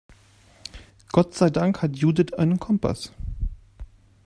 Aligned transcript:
Gott 1.11 1.35
sei 1.35 1.51
Dank 1.51 1.83
hat 1.83 1.95
Judith 1.95 2.33
einen 2.33 2.57
Kompass. 2.57 3.11